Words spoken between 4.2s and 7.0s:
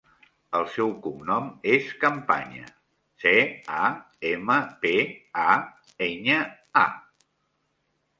ema, pe, a, enya, a.